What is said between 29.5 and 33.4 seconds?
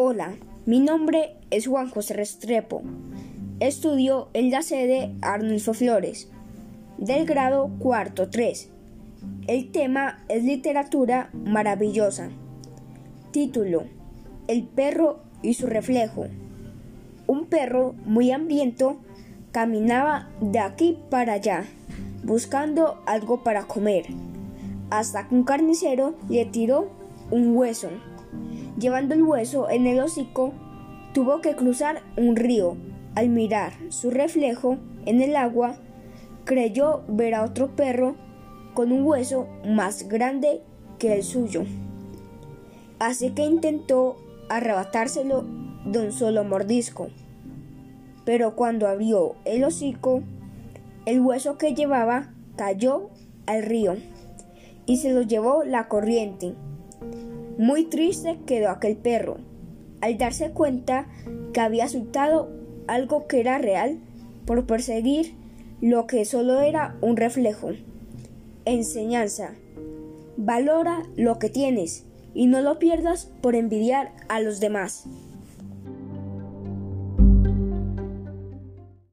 en el hocico, tuvo que cruzar un río. Al